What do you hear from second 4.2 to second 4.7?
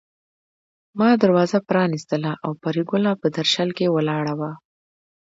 وه